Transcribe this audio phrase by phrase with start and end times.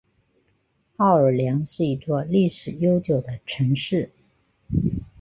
[0.95, 4.09] 奥尔良是一座历史悠久的城市。